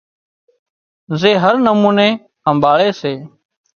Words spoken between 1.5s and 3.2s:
نموني همڀاۯي سي